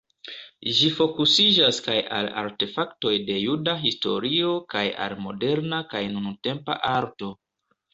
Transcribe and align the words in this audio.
Ĝi 0.77 0.87
fokusiĝas 0.99 1.81
kaj 1.89 1.99
al 2.21 2.31
artefaktoj 2.43 3.13
de 3.29 3.37
juda 3.45 3.77
historio 3.85 4.57
kaj 4.75 4.87
al 5.07 5.19
moderna 5.31 5.87
kaj 5.97 6.07
nuntempa 6.21 6.85
arto. 6.99 7.37